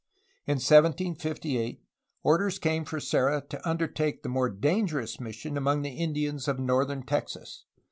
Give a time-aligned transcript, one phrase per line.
[0.47, 1.83] In 1758
[2.23, 7.03] orders came for Serra to undertake the more dangerous mission among the Indians of northern
[7.05, 7.65] Texas.